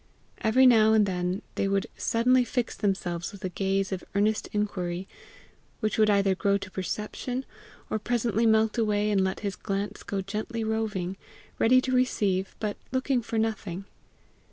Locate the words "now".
0.65-0.93